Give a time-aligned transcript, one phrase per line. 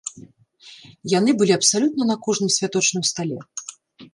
[1.13, 3.37] Яны былі абсалютна на кожным святочным стале!